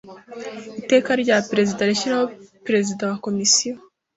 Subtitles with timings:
[0.81, 2.25] Iteka rya Perezida rishyiraho
[2.65, 3.73] Perezida wa Komisiyo